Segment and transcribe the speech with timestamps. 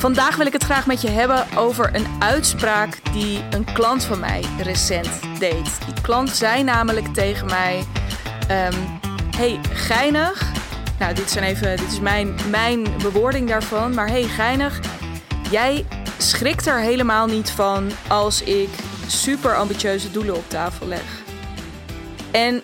[0.00, 4.20] Vandaag wil ik het graag met je hebben over een uitspraak die een klant van
[4.20, 5.84] mij recent deed.
[5.86, 7.84] Die klant zei namelijk tegen mij:
[8.48, 8.74] ehm,
[9.36, 10.52] Hey, geinig.
[10.98, 13.94] Nou, dit, zijn even, dit is mijn, mijn bewoording daarvan.
[13.94, 14.80] Maar hey, geinig.
[15.50, 15.86] Jij
[16.18, 18.68] schrikt er helemaal niet van als ik
[19.06, 21.22] super ambitieuze doelen op tafel leg.
[22.30, 22.62] En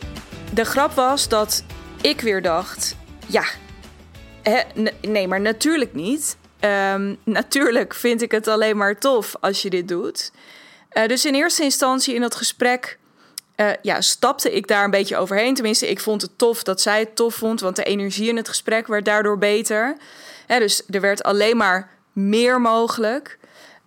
[0.52, 1.64] de grap was dat
[2.00, 3.44] ik weer dacht: ja,
[5.00, 6.36] nee, maar natuurlijk niet.
[6.60, 10.32] Ehm, natuurlijk vind ik het alleen maar tof als je dit doet.
[10.92, 12.98] Uh, dus in eerste instantie in dat gesprek
[13.56, 15.54] uh, ja, stapte ik daar een beetje overheen.
[15.54, 18.48] Tenminste, ik vond het tof dat zij het tof vond, want de energie in het
[18.48, 19.96] gesprek werd daardoor beter.
[20.46, 23.38] dus er werd alleen maar meer mogelijk.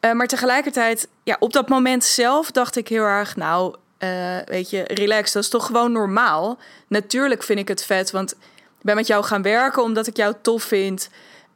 [0.01, 3.75] Uh, maar tegelijkertijd, ja, op dat moment zelf dacht ik heel erg, nou,
[4.45, 6.59] weet je, relax, dat is toch gewoon normaal.
[6.87, 8.31] Natuurlijk vind ik het vet, want
[8.79, 11.09] ik ben met jou gaan werken omdat ik jou tof vind.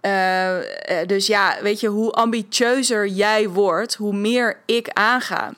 [0.05, 0.57] Uh,
[1.05, 5.53] dus ja, weet je, hoe ambitieuzer jij wordt, hoe meer ik aanga.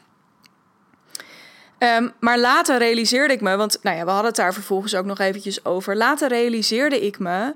[1.80, 5.06] Um, maar later realiseerde ik me, want nou ja, we hadden het daar vervolgens ook
[5.06, 5.96] nog eventjes over.
[5.96, 7.54] Later realiseerde ik me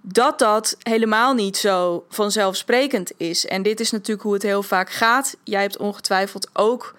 [0.00, 3.46] dat dat helemaal niet zo vanzelfsprekend is.
[3.46, 5.36] En dit is natuurlijk hoe het heel vaak gaat.
[5.44, 6.94] Jij hebt ongetwijfeld ook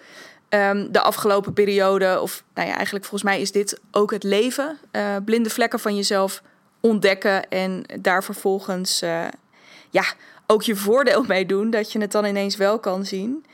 [0.49, 4.77] um, de afgelopen periode, of nou ja, eigenlijk volgens mij is dit ook het leven,
[4.91, 6.41] uh, blinde vlekken van jezelf
[6.85, 9.25] ontdekken en daar vervolgens uh,
[9.89, 10.03] ja,
[10.47, 13.45] ook je voordeel mee doen, dat je het dan ineens wel kan zien.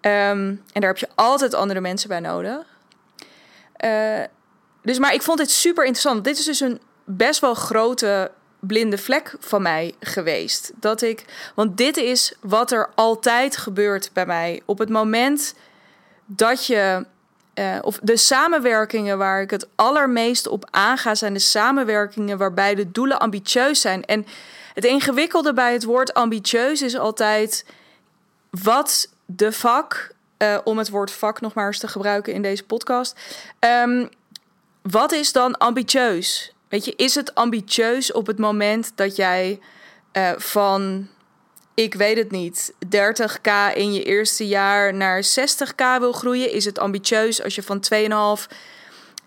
[0.00, 2.66] Um, en daar heb je altijd andere mensen bij nodig.
[3.84, 4.20] Uh,
[4.82, 6.24] dus, maar ik vond dit super interessant.
[6.24, 8.30] Dit is dus een best wel grote
[8.60, 10.72] blinde vlek van mij geweest.
[10.74, 11.24] Dat ik,
[11.54, 14.62] want dit is wat er altijd gebeurt bij mij.
[14.64, 15.54] Op het moment
[16.26, 17.06] dat je
[17.54, 22.90] uh, of de samenwerkingen waar ik het allermeest op aanga, zijn de samenwerkingen waarbij de
[22.90, 24.04] doelen ambitieus zijn.
[24.04, 24.26] En
[24.74, 27.64] het ingewikkelde bij het woord ambitieus is altijd
[28.50, 32.64] wat de vak, uh, om het woord vak nog maar eens te gebruiken in deze
[32.64, 33.20] podcast.
[33.60, 34.08] Um,
[34.82, 36.52] wat is dan ambitieus?
[36.68, 39.60] Weet je, is het ambitieus op het moment dat jij
[40.12, 41.08] uh, van
[41.74, 46.52] ik weet het niet, 30k in je eerste jaar naar 60k wil groeien?
[46.52, 48.56] Is het ambitieus als je van 2,5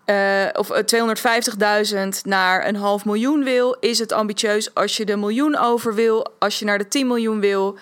[0.06, 3.78] uh, of 250.000 eh, naar een half miljoen wil?
[3.80, 7.40] Is het ambitieus als je de miljoen over wil, als je naar de 10 miljoen
[7.40, 7.78] wil?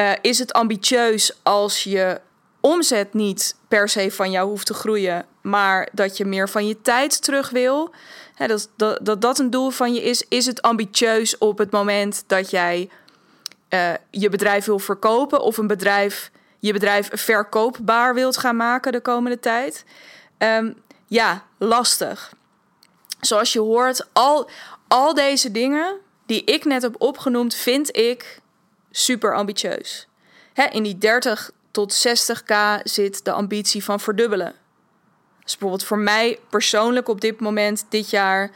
[0.00, 2.20] Uh, is het ambitieus als je
[2.60, 6.82] omzet niet per se van jou hoeft te groeien, maar dat je meer van je
[6.82, 7.90] tijd terug wil?
[8.34, 10.24] Hè, dat, dat, dat dat een doel van je is.
[10.28, 12.88] Is het ambitieus op het moment dat jij
[13.70, 19.00] uh, je bedrijf wil verkopen of een bedrijf je bedrijf verkoopbaar wilt gaan maken de
[19.00, 19.84] komende tijd.
[20.38, 22.32] Um, ja, lastig.
[23.20, 24.50] Zoals je hoort, al,
[24.88, 28.40] al deze dingen die ik net heb opgenoemd, vind ik
[28.90, 30.08] super ambitieus.
[30.70, 34.54] In die 30 tot 60k zit de ambitie van verdubbelen.
[35.42, 38.50] Dus bijvoorbeeld voor mij persoonlijk op dit moment, dit jaar,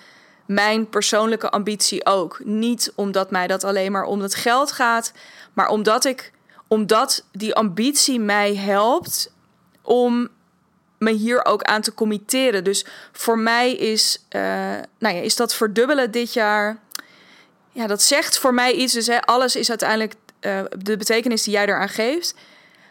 [0.50, 2.41] mijn persoonlijke ambitie ook.
[2.44, 5.12] Niet omdat mij dat alleen maar om het geld gaat,
[5.53, 6.33] maar omdat ik
[6.69, 9.33] omdat die ambitie mij helpt
[9.83, 10.28] om
[10.99, 12.65] me hier ook aan te committeren.
[12.65, 14.43] Dus voor mij is, uh,
[14.99, 16.78] nou ja, is dat verdubbelen dit jaar.
[17.72, 18.93] Ja, dat zegt voor mij iets.
[18.93, 22.34] Dus hè, alles is uiteindelijk uh, de betekenis die jij eraan geeft.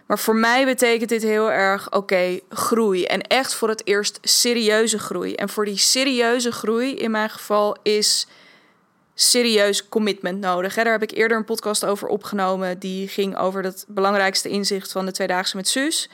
[0.09, 3.05] Maar voor mij betekent dit heel erg, oké, groei.
[3.05, 5.35] En echt voor het eerst serieuze groei.
[5.35, 8.27] En voor die serieuze groei in mijn geval is
[9.13, 10.73] serieus commitment nodig.
[10.73, 12.79] Daar heb ik eerder een podcast over opgenomen.
[12.79, 16.09] Die ging over het belangrijkste inzicht van de Tweedaagse met Suus.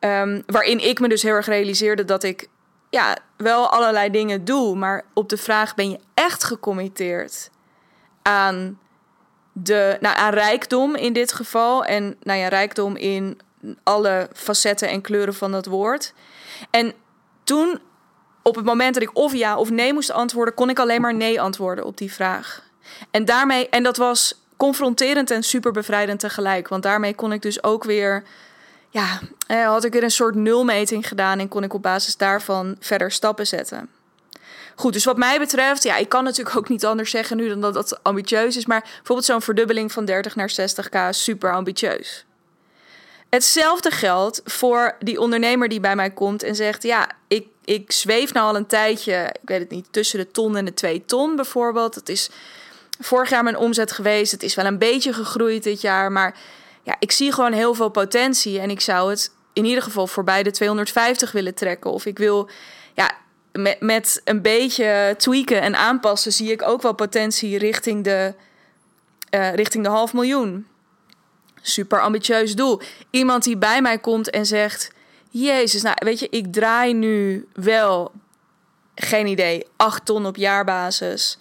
[0.00, 2.48] Um, waarin ik me dus heel erg realiseerde dat ik
[2.90, 4.76] ja, wel allerlei dingen doe.
[4.76, 7.50] Maar op de vraag, ben je echt gecommitteerd
[8.22, 8.78] aan
[9.54, 11.84] de, nou, aan rijkdom in dit geval.
[11.84, 13.40] En nou ja, rijkdom in
[13.82, 16.12] alle facetten en kleuren van dat woord.
[16.70, 16.92] En
[17.44, 17.80] toen,
[18.42, 21.14] op het moment dat ik of ja of nee moest antwoorden, kon ik alleen maar
[21.14, 22.62] nee antwoorden op die vraag.
[23.10, 26.68] En daarmee, en dat was confronterend en super bevrijdend tegelijk.
[26.68, 28.24] Want daarmee kon ik dus ook weer,
[28.90, 33.10] ja, had ik weer een soort nulmeting gedaan en kon ik op basis daarvan verder
[33.10, 33.88] stappen zetten.
[34.74, 37.60] Goed, dus wat mij betreft, ja, ik kan natuurlijk ook niet anders zeggen nu dan
[37.60, 38.66] dat dat ambitieus is.
[38.66, 42.24] Maar bijvoorbeeld zo'n verdubbeling van 30 naar 60k, super ambitieus.
[43.30, 48.32] Hetzelfde geldt voor die ondernemer die bij mij komt en zegt: Ja, ik, ik zweef
[48.32, 51.36] nou al een tijdje, ik weet het niet, tussen de ton en de twee ton
[51.36, 51.94] bijvoorbeeld.
[51.94, 52.30] Het is
[53.00, 54.32] vorig jaar mijn omzet geweest.
[54.32, 56.12] Het is wel een beetje gegroeid dit jaar.
[56.12, 56.36] Maar
[56.82, 58.60] ja, ik zie gewoon heel veel potentie.
[58.60, 61.90] En ik zou het in ieder geval voorbij de 250 willen trekken.
[61.90, 62.48] Of ik wil,
[62.94, 63.10] ja,
[63.58, 68.34] met, met een beetje tweaken en aanpassen zie ik ook wel potentie richting de,
[69.30, 70.66] uh, richting de half miljoen.
[71.62, 72.80] super ambitieus doel.
[73.10, 74.90] Iemand die bij mij komt en zegt:
[75.30, 78.12] Jezus, nou weet je, ik draai nu wel,
[78.94, 81.38] geen idee, 8 ton op jaarbasis.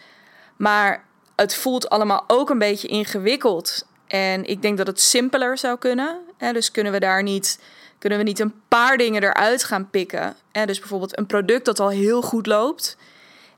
[0.58, 1.06] Maar
[1.36, 3.88] het voelt allemaal ook een beetje ingewikkeld.
[4.14, 6.20] En ik denk dat het simpeler zou kunnen.
[6.52, 7.60] Dus kunnen we daar niet,
[8.00, 10.36] kunnen we niet een paar dingen eruit gaan pikken.
[10.66, 12.98] Dus bijvoorbeeld een product dat al heel goed loopt.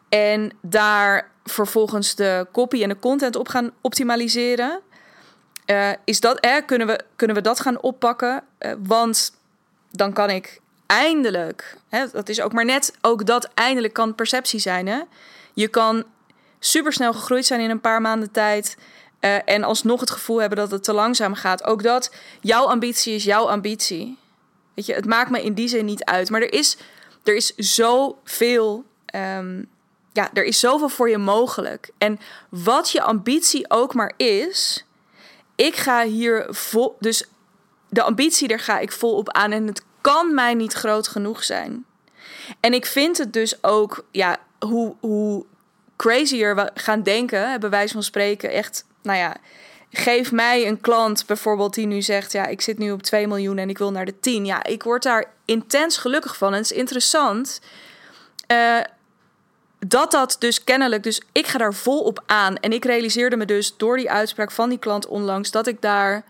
[0.10, 4.80] En daar vervolgens de copy en de content op gaan optimaliseren.
[5.66, 8.44] Uh, is dat, eh, kunnen, we, kunnen we dat gaan oppakken?
[8.60, 9.34] Uh, want
[9.92, 14.60] dan kan ik eindelijk, hè, dat is ook maar net, ook dat eindelijk kan perceptie
[14.60, 14.88] zijn.
[14.88, 15.02] Hè?
[15.54, 16.04] Je kan
[16.60, 18.78] supersnel gegroeid zijn in een paar maanden tijd.
[19.26, 21.64] Uh, en alsnog het gevoel hebben dat het te langzaam gaat.
[21.64, 22.12] Ook dat,
[22.42, 24.18] jouw ambitie is jouw ambitie.
[24.74, 26.30] Weet je, het maakt me in die zin niet uit.
[26.30, 26.78] Maar er is,
[27.24, 28.86] er is zoveel.
[29.16, 29.70] Um,
[30.12, 31.90] ja, er is zoveel voor je mogelijk.
[31.98, 32.20] En
[32.50, 34.86] wat je ambitie ook maar is,
[35.56, 36.96] ik ga hier vol.
[37.00, 37.26] Dus
[37.90, 39.52] de ambitie, daar ga ik vol op aan.
[39.52, 41.86] En het kan mij niet groot genoeg zijn.
[42.60, 45.46] En ik vind het dus ook, ja, hoe, hoe
[45.96, 49.36] crazier we gaan denken, hebben wij van spreken, echt, nou ja,
[49.92, 53.58] geef mij een klant bijvoorbeeld die nu zegt, ja, ik zit nu op 2 miljoen
[53.58, 54.46] en ik wil naar de 10.
[54.46, 56.52] Ja, ik word daar intens gelukkig van.
[56.52, 57.62] En het is interessant.
[58.52, 58.80] Uh,
[59.80, 62.56] dat dat dus kennelijk, dus ik ga daar vol op aan.
[62.56, 66.24] En ik realiseerde me dus door die uitspraak van die klant onlangs dat ik daar,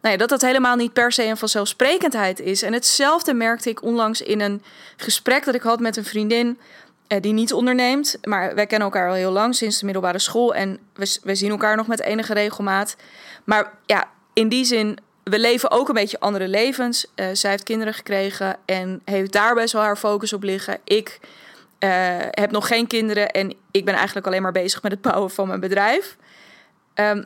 [0.00, 2.62] nou ja, dat dat helemaal niet per se een vanzelfsprekendheid is.
[2.62, 4.62] En hetzelfde merkte ik onlangs in een
[4.96, 8.18] gesprek dat ik had met een vriendin eh, die niet onderneemt.
[8.22, 10.54] Maar wij kennen elkaar al heel lang, sinds de middelbare school.
[10.54, 12.96] En we, we zien elkaar nog met enige regelmaat.
[13.44, 17.06] Maar ja, in die zin, we leven ook een beetje andere levens.
[17.16, 20.78] Uh, zij heeft kinderen gekregen en heeft daar best wel haar focus op liggen.
[20.84, 21.18] Ik
[21.78, 25.30] uh, heb nog geen kinderen en ik ben eigenlijk alleen maar bezig met het bouwen
[25.30, 26.16] van mijn bedrijf.
[26.94, 27.24] Um,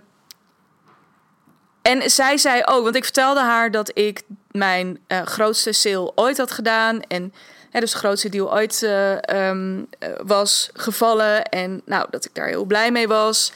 [1.82, 6.50] en zij zei ook, want ik vertelde haar dat ik mijn grootste sale ooit had
[6.50, 7.00] gedaan.
[7.00, 7.32] En
[7.72, 9.88] hè, dus de grootste deal ooit uh, um,
[10.22, 11.44] was gevallen.
[11.44, 13.52] En nou, dat ik daar heel blij mee was.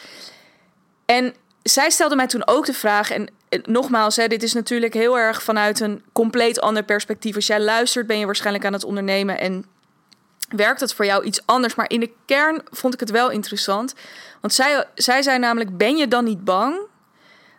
[1.04, 3.10] En zij stelde mij toen ook de vraag.
[3.10, 3.28] En
[3.62, 7.34] nogmaals, hè, dit is natuurlijk heel erg vanuit een compleet ander perspectief.
[7.34, 9.38] Als jij luistert, ben je waarschijnlijk aan het ondernemen.
[9.38, 9.64] En
[10.48, 11.74] werkt het voor jou iets anders.
[11.74, 13.94] Maar in de kern vond ik het wel interessant.
[14.40, 16.78] Want zij, zij zei namelijk: Ben je dan niet bang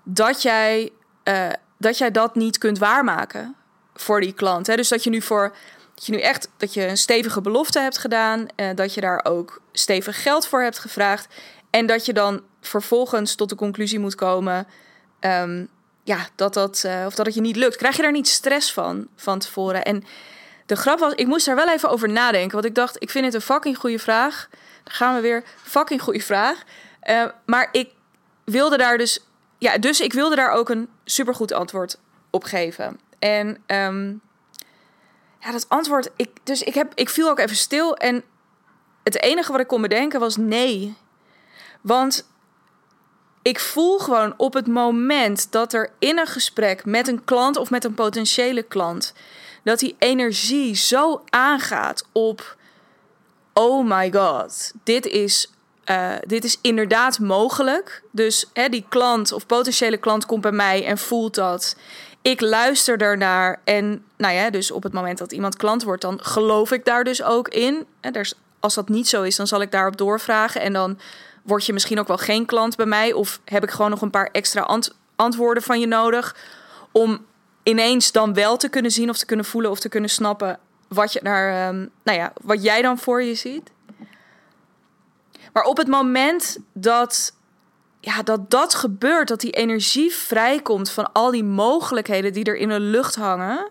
[0.03, 0.91] dat jij,
[1.23, 3.55] uh, dat, jij dat niet kunt waarmaken
[3.93, 4.67] voor die klant?
[4.67, 4.75] Hè?
[4.75, 5.55] Dus dat je nu voor.
[5.97, 8.47] Dat je nu echt dat je een stevige belofte hebt gedaan.
[8.55, 11.33] Uh, dat je daar ook stevig geld voor hebt gevraagd.
[11.69, 14.67] En dat je dan vervolgens tot de conclusie moet komen.
[15.19, 15.69] Um,
[16.03, 17.75] ja, dat dat, uh, of dat het je niet lukt.
[17.75, 19.85] Krijg je daar niet stress van van tevoren?
[19.85, 20.03] En
[20.65, 22.51] de grap was, ik moest daar wel even over nadenken.
[22.51, 24.47] Want ik dacht, ik vind het een fucking goede vraag.
[24.83, 25.43] Dan gaan we weer.
[25.63, 26.63] Fucking goede vraag.
[27.09, 27.89] Uh, maar ik
[28.43, 29.19] wilde daar dus.
[29.57, 31.97] Ja, dus ik wilde daar ook een supergoed antwoord
[32.29, 32.99] op geven.
[33.19, 34.21] En um,
[35.47, 36.09] ja, dat antwoord.
[36.15, 37.95] Ik, dus ik, heb, ik viel ook even stil.
[37.95, 38.23] En
[39.03, 40.97] het enige wat ik kon bedenken was nee.
[41.81, 42.29] Want
[43.41, 47.69] ik voel gewoon op het moment dat er in een gesprek met een klant of
[47.69, 49.13] met een potentiële klant
[49.63, 52.57] dat die energie zo aangaat op:
[53.53, 55.51] oh my god, dit is,
[55.85, 58.03] uh, dit is inderdaad mogelijk.
[58.11, 61.75] Dus hè, die klant of potentiële klant komt bij mij en voelt dat.
[62.21, 66.19] Ik luister ernaar en nou ja, dus op het moment dat iemand klant wordt, dan
[66.21, 67.85] geloof ik daar dus ook in.
[67.99, 68.27] En
[68.59, 70.99] als dat niet zo is, dan zal ik daarop doorvragen en dan
[71.43, 74.09] word je misschien ook wel geen klant bij mij of heb ik gewoon nog een
[74.09, 76.35] paar extra ant antwoorden van je nodig
[76.91, 77.25] om
[77.63, 81.13] ineens dan wel te kunnen zien of te kunnen voelen of te kunnen snappen wat,
[81.13, 83.71] je daar, um, nou ja, wat jij dan voor je ziet.
[85.53, 87.33] Maar op het moment dat,
[87.99, 92.69] ja, dat dat gebeurt, dat die energie vrijkomt van al die mogelijkheden die er in
[92.69, 93.69] de lucht hangen,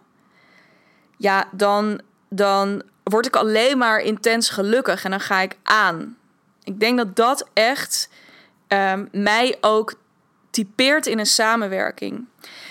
[1.16, 6.16] ja, dan, dan word ik alleen maar intens gelukkig en dan ga ik aan.
[6.62, 8.08] Ik denk dat dat echt
[8.68, 9.94] um, mij ook
[10.50, 12.24] typeert in een samenwerking.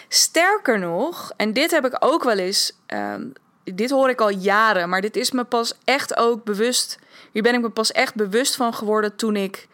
[0.08, 3.34] Sterker nog, en dit heb ik ook wel eens, um,
[3.64, 7.00] dit hoor ik al jaren, maar dit is me pas echt ook bewust.
[7.32, 9.68] Hier ben ik me pas echt bewust van geworden toen ik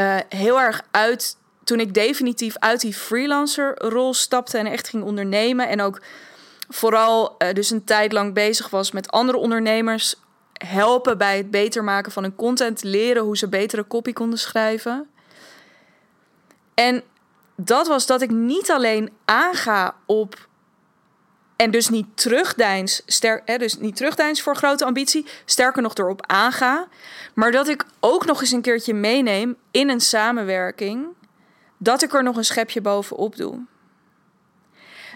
[0.00, 5.68] uh, heel erg uit, toen ik definitief uit die freelancer-rol stapte en echt ging ondernemen.
[5.68, 6.00] En ook
[6.68, 10.14] vooral uh, dus een tijd lang bezig was met andere ondernemers
[10.52, 15.08] helpen bij het beter maken van hun content, leren hoe ze betere copy konden schrijven.
[16.74, 17.02] En
[17.56, 20.45] dat was dat ik niet alleen aanga op.
[21.56, 23.02] En dus niet terugdeins,
[23.58, 26.88] dus niet terugdeins voor grote ambitie, sterker nog erop aanga.
[27.34, 31.06] Maar dat ik ook nog eens een keertje meeneem in een samenwerking,
[31.78, 33.64] dat ik er nog een schepje bovenop doe.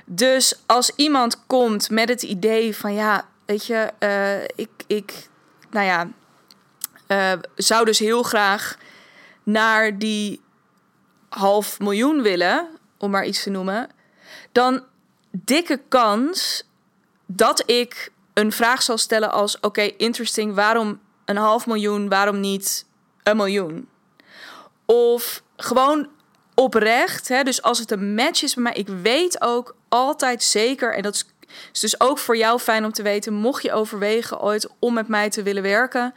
[0.04, 5.28] Dus als iemand komt met het idee van ja, weet je, uh, ik, ik,
[5.70, 6.08] nou ja,
[7.08, 8.76] uh, zou dus heel graag
[9.42, 10.40] naar die
[11.28, 12.68] half miljoen willen,
[12.98, 13.88] om maar iets te noemen,
[14.52, 14.84] dan
[15.30, 16.64] dikke kans
[17.26, 22.86] dat ik een vraag zal stellen als: oké, interesting, waarom een half miljoen, waarom niet
[23.22, 23.88] een miljoen?
[24.86, 26.08] Of gewoon
[26.54, 30.94] oprecht, hè, dus als het een match is bij mij, ik weet ook altijd zeker,
[30.94, 31.24] en dat is,
[31.72, 35.08] is dus ook voor jou fijn om te weten, mocht je overwegen ooit om met
[35.08, 36.14] mij te willen werken,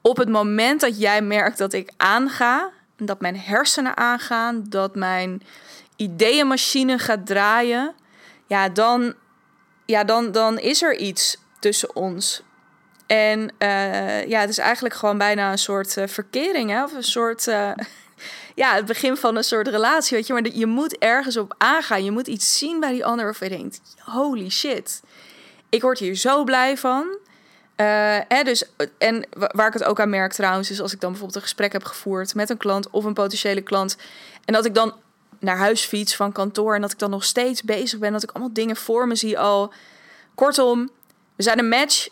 [0.00, 5.42] op het moment dat jij merkt dat ik aanga, dat mijn hersenen aangaan, dat mijn
[5.96, 7.94] ideeënmachine gaat draaien,
[8.48, 9.14] ja, dan,
[9.84, 12.42] ja, dan, dan is er iets tussen ons.
[13.06, 16.84] En uh, ja, het is eigenlijk gewoon bijna een soort uh, verkering, hè?
[16.84, 17.46] of een soort.
[17.46, 17.70] Uh,
[18.54, 20.32] ja, het begin van een soort relatie, weet je.
[20.32, 22.04] Maar je moet ergens op aangaan.
[22.04, 25.00] Je moet iets zien bij die ander of je denkt, holy shit.
[25.68, 27.18] Ik word hier zo blij van.
[27.76, 28.64] Uh, hè, dus,
[28.98, 31.72] en waar ik het ook aan merk trouwens, is als ik dan bijvoorbeeld een gesprek
[31.72, 33.96] heb gevoerd met een klant of een potentiële klant.
[34.44, 34.94] En dat ik dan
[35.38, 38.12] naar huis fiets van kantoor en dat ik dan nog steeds bezig ben.
[38.12, 39.72] Dat ik allemaal dingen voor me zie al.
[40.34, 40.90] Kortom,
[41.36, 42.08] we zijn een match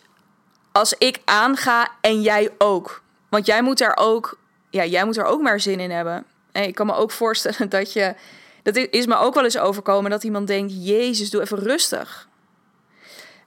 [0.71, 3.01] als ik aanga en jij ook.
[3.29, 4.37] Want jij moet er ook,
[4.69, 6.25] ja, jij moet er ook maar zin in hebben.
[6.51, 8.15] En ik kan me ook voorstellen dat je,
[8.63, 12.27] dat is me ook wel eens overkomen, dat iemand denkt, Jezus, doe even rustig.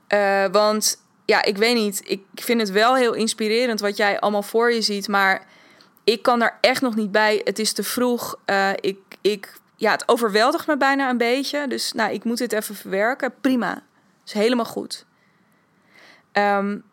[0.09, 4.43] Uh, want ja, ik weet niet, ik vind het wel heel inspirerend wat jij allemaal
[4.43, 5.47] voor je ziet, maar
[6.05, 7.41] ik kan er echt nog niet bij.
[7.45, 8.37] Het is te vroeg.
[8.47, 11.69] Uh, ik, ik, ja, het overweldigt me bijna een beetje.
[11.69, 13.35] Dus nou, ik moet dit even verwerken.
[13.41, 13.83] Prima.
[14.27, 15.07] Is helemaal goed.
[16.33, 16.85] Um,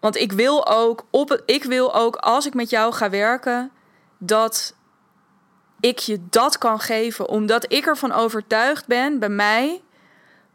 [0.00, 3.70] want ik wil ook op ik wil ook als ik met jou ga werken
[4.18, 4.74] dat
[5.80, 9.82] ik je dat kan geven omdat ik ervan overtuigd ben bij mij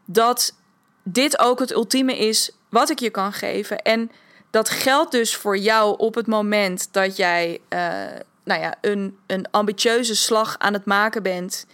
[0.04, 0.54] dat
[1.02, 4.10] dit ook het ultieme is wat ik je kan geven en
[4.50, 8.04] dat geldt dus voor jou op het moment dat jij uh,
[8.44, 11.66] nou ja, een, een ambitieuze slag aan het maken bent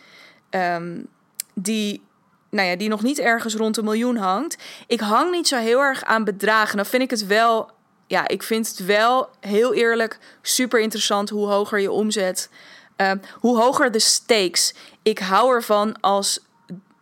[0.51, 1.07] um,
[1.55, 2.03] die
[2.51, 4.57] nou ja, die nog niet ergens rond een miljoen hangt.
[4.87, 6.77] Ik hang niet zo heel erg aan bedragen.
[6.77, 7.71] Dan vind ik het wel,
[8.07, 12.51] ja, ik vind het wel heel eerlijk super interessant hoe hoger je omzet,
[12.97, 14.75] uh, hoe hoger de stakes.
[15.03, 16.41] Ik hou ervan als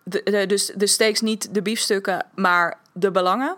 [0.03, 3.57] de, de, dus de stakes niet de biefstukken, maar de belangen,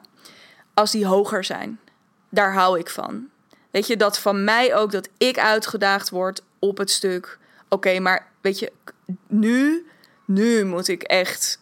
[0.75, 1.81] als die hoger zijn.
[2.29, 3.29] Daar hou ik van.
[3.71, 7.39] Weet je, dat van mij ook dat ik uitgedaagd word op het stuk.
[7.69, 8.73] Oké, maar weet je,
[9.27, 9.87] nu,
[10.25, 11.61] nu moet ik echt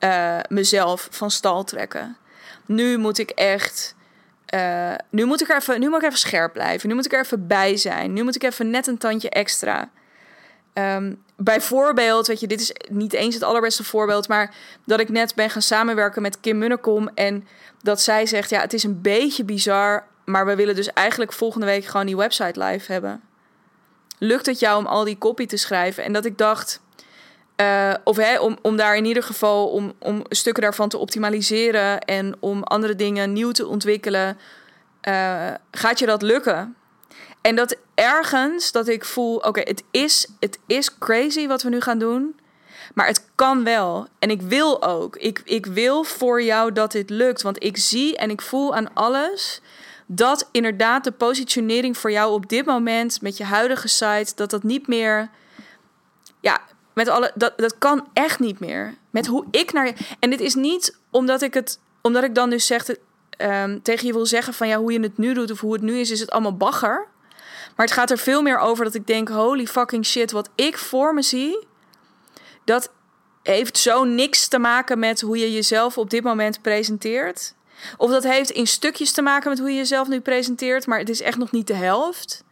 [0.00, 2.16] uh, mezelf van stal trekken.
[2.66, 3.94] Nu moet ik echt.
[4.54, 6.88] Uh, nu, moet ik even, nu moet ik even scherp blijven.
[6.88, 8.12] Nu moet ik er even bij zijn.
[8.12, 9.90] Nu moet ik even net een tandje extra.
[10.74, 15.34] Um, bijvoorbeeld, weet je, dit is niet eens het allerbeste voorbeeld, maar dat ik net
[15.34, 17.46] ben gaan samenwerken met Kim Munnekom en
[17.82, 21.66] dat zij zegt, ja, het is een beetje bizar, maar we willen dus eigenlijk volgende
[21.66, 23.20] week gewoon die website live hebben.
[24.18, 26.04] Lukt het jou om al die copy te schrijven?
[26.04, 26.80] En dat ik dacht,
[27.60, 32.00] uh, of hè, om, om daar in ieder geval om, om stukken daarvan te optimaliseren
[32.00, 34.38] en om andere dingen nieuw te ontwikkelen,
[35.08, 36.76] uh, gaat je dat lukken?
[37.40, 41.80] En dat ergens dat ik voel, oké, het, is, het is crazy wat we nu
[41.80, 42.40] gaan doen,
[42.94, 44.06] maar het kan wel.
[44.18, 45.16] En ik wil ook.
[45.16, 48.94] Ik, ik wil voor jou dat dit lukt, want ik zie en ik voel aan
[48.94, 49.60] alles
[50.12, 54.62] dat inderdaad de positionering voor jou op dit moment met je huidige site, dat dat
[54.62, 55.30] niet meer
[56.40, 56.60] ja,
[56.94, 58.94] met alle, dat, dat kan echt niet meer.
[59.10, 59.94] Met hoe ik naar je.
[60.18, 61.78] En dit is niet omdat ik het.
[62.02, 62.88] Omdat ik dan dus zeg,
[63.38, 65.82] um, tegen je wil zeggen van ja, hoe je het nu doet of hoe het
[65.82, 67.06] nu is, is het allemaal bagger.
[67.76, 70.78] Maar het gaat er veel meer over dat ik denk: holy fucking shit, wat ik
[70.78, 71.66] voor me zie.
[72.64, 72.92] Dat
[73.42, 77.54] heeft zo niks te maken met hoe je jezelf op dit moment presenteert.
[77.96, 81.08] Of dat heeft in stukjes te maken met hoe je jezelf nu presenteert, maar het
[81.08, 82.44] is echt nog niet de helft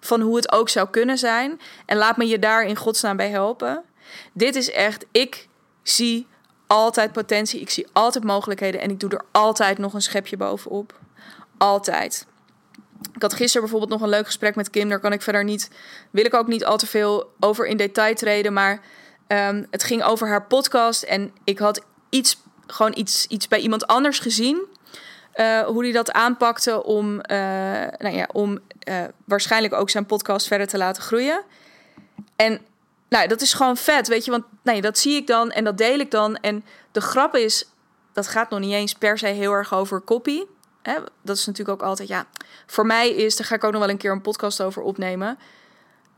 [0.00, 1.60] van hoe het ook zou kunnen zijn.
[1.86, 3.82] En laat me je daar in godsnaam bij helpen.
[4.32, 5.48] Dit is echt, ik
[5.82, 6.26] zie
[6.66, 11.00] altijd potentie, ik zie altijd mogelijkheden en ik doe er altijd nog een schepje bovenop.
[11.58, 12.26] Altijd.
[13.14, 14.88] Ik had gisteren bijvoorbeeld nog een leuk gesprek met Kim.
[14.88, 15.70] Daar kan ik verder niet,
[16.10, 18.52] wil ik ook niet al te veel over in detail treden.
[18.52, 18.80] Maar
[19.28, 21.02] um, het ging over haar podcast.
[21.02, 24.66] En ik had iets, gewoon iets, iets bij iemand anders gezien.
[25.34, 27.20] Uh, hoe hij dat aanpakte om, uh,
[27.98, 31.42] nou ja, om uh, waarschijnlijk ook zijn podcast verder te laten groeien.
[32.36, 32.60] En
[33.08, 35.78] nou, dat is gewoon vet, weet je, want nee, dat zie ik dan en dat
[35.78, 36.36] deel ik dan.
[36.36, 37.68] En de grap is,
[38.12, 40.42] dat gaat nog niet eens per se heel erg over copy.
[40.82, 40.94] Hè?
[41.22, 42.26] Dat is natuurlijk ook altijd, ja,
[42.66, 45.38] voor mij is, daar ga ik ook nog wel een keer een podcast over opnemen.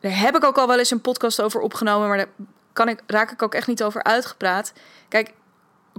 [0.00, 2.28] Daar heb ik ook al wel eens een podcast over opgenomen, maar daar
[2.72, 4.72] kan ik, raak ik ook echt niet over uitgepraat.
[5.08, 5.32] Kijk,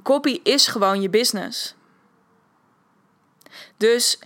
[0.08, 1.76] copy is gewoon je business.
[3.78, 4.20] Dus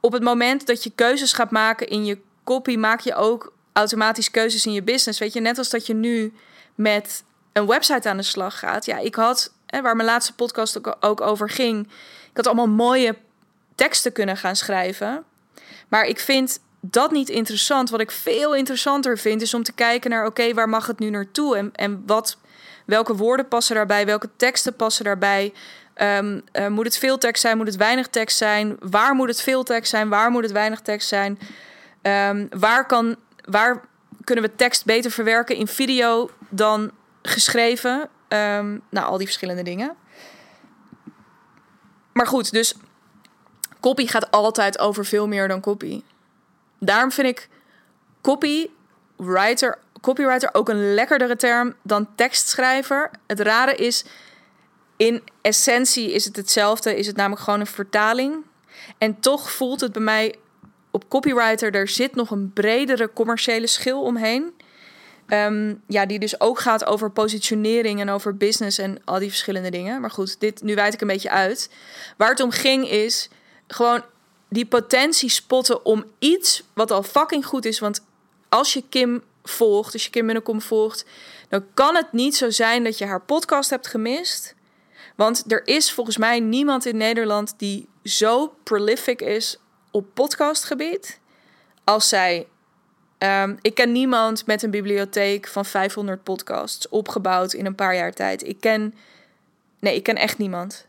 [0.00, 4.30] op het moment dat je keuzes gaat maken in je copy, maak je ook automatisch
[4.30, 5.18] keuzes in je business.
[5.18, 6.32] Weet je, net als dat je nu
[6.74, 8.84] met een website aan de slag gaat.
[8.84, 11.86] Ja, ik had, hè, waar mijn laatste podcast ook, over ging,
[12.30, 13.16] ik had allemaal mooie
[13.74, 15.24] teksten kunnen gaan schrijven.
[15.88, 17.90] Maar ik vind dat niet interessant.
[17.90, 21.10] Wat ik veel interessanter vind, is om te kijken naar: oké, waar mag het nu
[21.10, 21.56] naartoe?
[21.56, 22.38] En, en wat,
[22.88, 24.06] welke woorden passen daarbij?
[24.06, 25.54] Welke teksten passen daarbij?
[25.94, 27.56] Um, uh, moet het veel tekst zijn?
[27.56, 28.76] Moet het weinig tekst zijn?
[28.80, 30.08] Waar moet het veel tekst zijn?
[30.08, 31.38] Waar moet het weinig tekst zijn?
[32.02, 33.80] Um, waar, kan, waar
[34.24, 36.90] kunnen we tekst beter verwerken in video dan
[37.22, 38.08] geschreven?
[38.28, 39.96] Um, nou, al die verschillende dingen.
[42.12, 42.74] Maar goed, dus
[43.80, 46.02] copy gaat altijd over veel meer dan copy.
[46.78, 47.48] Daarom vind ik
[48.20, 53.10] copywriter, copywriter ook een lekkerdere term dan tekstschrijver.
[53.26, 54.04] Het rare is,
[54.96, 58.36] in essentie is het hetzelfde, is het namelijk gewoon een vertaling.
[58.98, 60.34] En toch voelt het bij mij
[60.90, 64.52] op copywriter, er zit nog een bredere commerciële schil omheen.
[65.28, 69.70] Um, ja, die dus ook gaat over positionering en over business en al die verschillende
[69.70, 70.00] dingen.
[70.00, 71.70] Maar goed, dit, nu wijd ik een beetje uit.
[72.16, 73.28] Waar het om ging is
[73.66, 74.02] gewoon
[74.48, 77.78] die potentie spotten om iets wat al fucking goed is.
[77.78, 78.04] Want
[78.48, 81.04] als je Kim volgt, als je Kim Munnekom volgt,
[81.48, 84.54] dan kan het niet zo zijn dat je haar podcast hebt gemist.
[85.16, 89.58] Want er is volgens mij niemand in Nederland die zo prolific is
[89.90, 91.20] op podcastgebied
[91.84, 92.46] als zij.
[93.18, 98.12] Um, ik ken niemand met een bibliotheek van 500 podcasts opgebouwd in een paar jaar
[98.12, 98.46] tijd.
[98.46, 98.94] Ik ken.
[99.80, 100.86] Nee, ik ken echt niemand.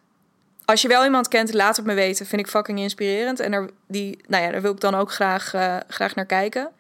[0.66, 2.26] Als je wel iemand kent, laat het me weten.
[2.26, 3.40] Vind ik fucking inspirerend.
[3.40, 6.72] En daar, die, nou ja, daar wil ik dan ook graag, uh, graag naar kijken.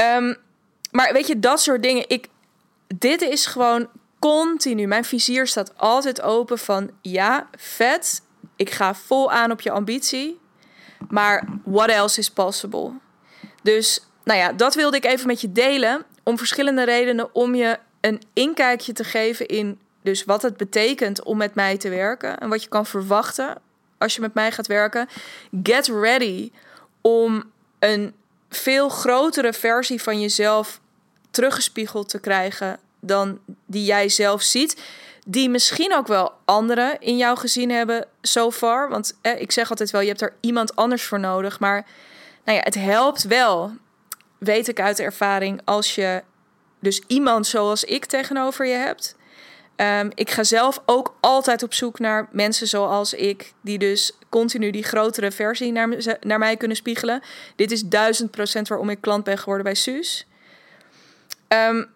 [0.00, 0.36] Um,
[0.90, 2.04] maar weet je, dat soort dingen.
[2.08, 2.28] Ik,
[2.98, 4.86] dit is gewoon continu.
[4.86, 8.22] Mijn vizier staat altijd open van ja, vet.
[8.56, 10.40] Ik ga vol aan op je ambitie.
[11.08, 12.92] Maar what else is possible?
[13.62, 16.04] Dus nou ja, dat wilde ik even met je delen.
[16.22, 17.34] Om verschillende redenen.
[17.34, 21.88] Om je een inkijkje te geven in dus wat het betekent om met mij te
[21.88, 22.38] werken.
[22.38, 23.56] En wat je kan verwachten
[23.98, 25.08] als je met mij gaat werken.
[25.62, 26.50] Get ready
[27.00, 28.14] om een
[28.50, 30.80] veel grotere versie van jezelf
[31.30, 34.82] teruggespiegeld te krijgen dan die jij zelf ziet.
[35.26, 38.88] Die misschien ook wel anderen in jou gezien hebben so far.
[38.88, 41.60] Want ik zeg altijd wel, je hebt er iemand anders voor nodig.
[41.60, 41.86] Maar
[42.44, 43.72] nou ja, het helpt wel,
[44.38, 46.22] weet ik uit ervaring, als je
[46.80, 49.16] dus iemand zoals ik tegenover je hebt.
[49.80, 54.70] Um, ik ga zelf ook altijd op zoek naar mensen zoals ik, die dus continu
[54.70, 57.22] die grotere versie naar, naar mij kunnen spiegelen.
[57.56, 60.26] Dit is duizend procent waarom ik klant ben geworden bij Suus.
[61.48, 61.90] Um,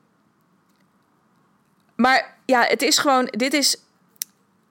[1.97, 3.77] maar ja, het is gewoon, dit is,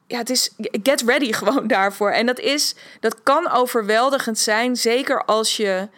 [0.08, 2.12] ja, het is get ready gewoon daarvoor.
[2.12, 5.90] En dat is, dat kan overweldigend zijn, zeker als je,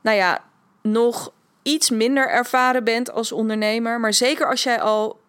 [0.00, 0.44] nou ja,
[0.82, 1.32] nog
[1.62, 4.00] iets minder ervaren bent als ondernemer.
[4.00, 5.20] Maar zeker als jij al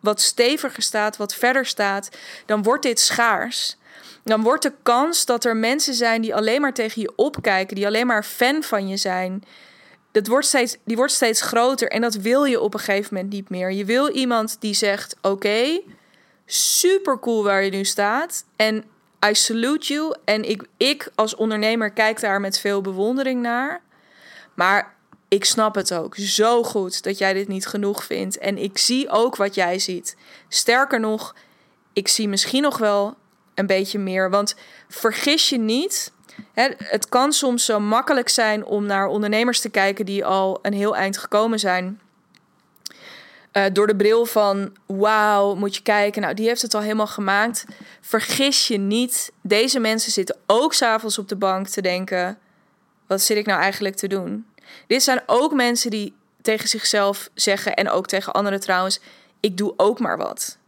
[0.00, 2.08] wat steviger staat, wat verder staat,
[2.46, 3.76] dan wordt dit schaars.
[4.24, 7.86] Dan wordt de kans dat er mensen zijn die alleen maar tegen je opkijken, die
[7.86, 9.44] alleen maar fan van je zijn,
[10.12, 13.32] dat wordt steeds, die wordt steeds groter en dat wil je op een gegeven moment
[13.32, 13.72] niet meer.
[13.72, 15.80] Je wil iemand die zegt: Oké,
[16.46, 18.44] super cool waar je nu staat.
[18.56, 18.84] En
[19.26, 20.14] I salute you.
[20.24, 23.80] En ik, ik als ondernemer kijk daar met veel bewondering naar.
[24.54, 24.94] Maar
[25.30, 28.38] ik snap het ook zo goed dat jij dit niet genoeg vindt.
[28.38, 30.16] En ik zie ook wat jij ziet.
[30.48, 31.34] Sterker nog,
[31.92, 33.14] ik zie misschien nog wel
[33.54, 34.30] een beetje meer.
[34.30, 34.54] Want
[34.88, 36.12] vergis je niet
[36.78, 40.96] het kan soms zo makkelijk zijn om naar ondernemers te kijken die al een heel
[40.96, 42.00] eind gekomen zijn.
[43.52, 47.06] Uh, door de bril van wauw, moet je kijken, nou die heeft het al helemaal
[47.06, 47.64] gemaakt.
[48.00, 52.38] Vergis je niet, deze mensen zitten ook s'avonds op de bank te denken:
[53.06, 54.46] wat zit ik nou eigenlijk te doen?
[54.86, 59.00] Dit zijn ook mensen die tegen zichzelf zeggen en ook tegen anderen trouwens:
[59.40, 60.58] ik doe ook maar wat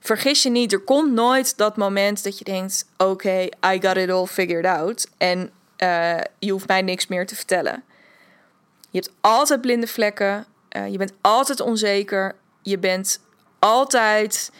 [0.00, 4.10] vergis je niet, er komt nooit dat moment dat je denkt: oké, I got it
[4.10, 5.06] all figured out.
[5.18, 7.82] En uh, je hoeft mij niks meer te vertellen.
[8.90, 10.46] Je hebt altijd blinde vlekken.
[10.76, 12.34] Uh, je bent altijd onzeker.
[12.62, 13.20] Je bent
[13.58, 14.52] altijd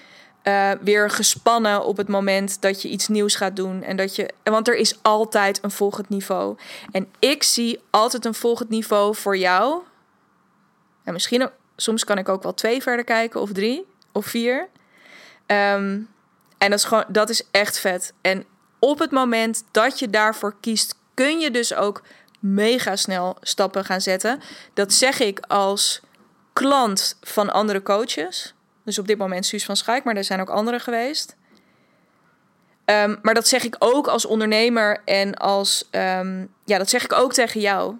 [0.45, 3.83] uh, weer gespannen op het moment dat je iets nieuws gaat doen.
[3.83, 6.57] En dat je, want er is altijd een volgend niveau.
[6.91, 9.83] En ik zie altijd een volgend niveau voor jou.
[11.05, 14.69] En misschien soms kan ik ook wel twee verder kijken, of drie, of vier.
[15.47, 16.09] Um,
[16.59, 18.13] en dat is gewoon, dat is echt vet.
[18.21, 18.45] En
[18.79, 22.03] op het moment dat je daarvoor kiest, kun je dus ook
[22.39, 24.41] mega snel stappen gaan zetten.
[24.75, 26.01] Dat zeg ik als
[26.53, 28.55] klant van andere coaches.
[28.85, 31.37] Dus op dit moment Suus van Schaik, maar er zijn ook andere geweest.
[32.85, 37.13] Ehm, maar dat zeg ik ook als ondernemer en als, ehm, ja, dat zeg ik
[37.13, 37.97] ook tegen jou.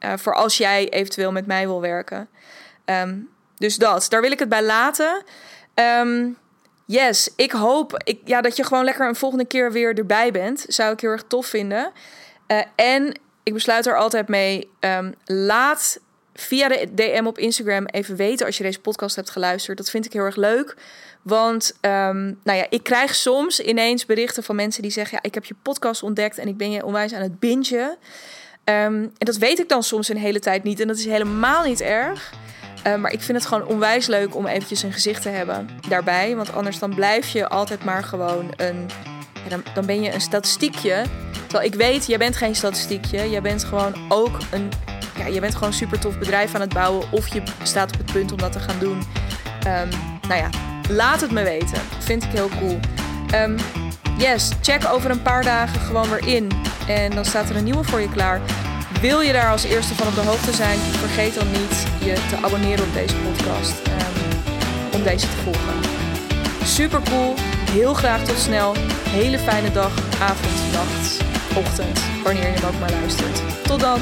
[0.00, 2.28] Uh, voor als jij eventueel met mij wil werken.
[2.84, 3.18] Ehm,
[3.56, 5.24] dus dat, daar wil ik het bij laten.
[6.86, 10.64] yes, ik hoop ik, ja, dat je gewoon lekker een volgende keer weer erbij bent.
[10.68, 11.92] Zou ik heel erg tof vinden.
[12.48, 14.70] Uh, en ik besluit er altijd mee.
[15.24, 16.00] laat
[16.34, 19.76] via de DM op Instagram even weten als je deze podcast hebt geluisterd.
[19.76, 20.76] Dat vind ik heel erg leuk.
[21.22, 25.34] Want um, nou ja, ik krijg soms ineens berichten van mensen die zeggen: ja, ik
[25.34, 27.96] heb je podcast ontdekt en ik ben je onwijs aan het bingen.
[28.64, 30.80] Um, en dat weet ik dan soms een hele tijd niet.
[30.80, 32.32] En dat is helemaal niet erg.
[32.86, 36.36] Uh, maar ik vind het gewoon onwijs leuk om eventjes een gezicht te hebben daarbij.
[36.36, 38.88] Want anders dan blijf je altijd maar gewoon een.
[39.48, 41.04] Dan, dan ben je een statistiekje.
[41.46, 43.30] Terwijl ik weet, jij bent geen statistiekje.
[43.30, 44.68] Jij bent gewoon ook een.
[45.16, 47.12] Ja, je bent gewoon een super tof bedrijf aan het bouwen.
[47.12, 49.02] Of je staat op het punt om dat te gaan doen.
[49.66, 49.88] Um,
[50.28, 50.48] nou ja,
[50.90, 51.82] Laat het me weten.
[51.98, 52.78] Vind ik heel cool.
[53.34, 53.56] Um,
[54.18, 56.48] yes, check over een paar dagen gewoon weer in.
[56.88, 58.40] En dan staat er een nieuwe voor je klaar.
[59.00, 62.36] Wil je daar als eerste van op de hoogte zijn, vergeet dan niet je te
[62.44, 63.74] abonneren op deze podcast.
[63.86, 64.40] Um,
[64.92, 65.74] om deze te volgen.
[66.64, 67.34] Super cool.
[67.70, 68.74] Heel graag tot snel.
[69.08, 71.20] Hele fijne dag, avond, nacht,
[71.56, 72.00] ochtend.
[72.24, 73.42] Wanneer je ook maar luistert.
[73.62, 74.00] Tot dan.